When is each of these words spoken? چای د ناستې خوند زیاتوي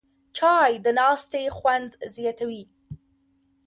چای 0.37 0.71
د 0.85 0.87
ناستې 0.99 1.43
خوند 1.57 1.91
زیاتوي 2.15 2.63